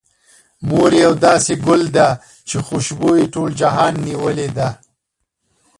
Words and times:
مور 0.67 0.91
يو 1.03 1.13
داسې 1.25 1.53
ګل 1.65 1.81
ده، 1.97 2.07
چې 2.47 2.55
خوشبو 2.67 3.09
يې 3.19 3.25
ټول 3.33 3.49
جهان 3.61 3.93
نيولې 4.07 4.49
ده. 4.57 4.69